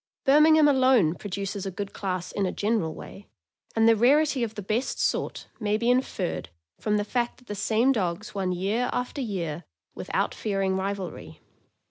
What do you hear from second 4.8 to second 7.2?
sort may be inferred from the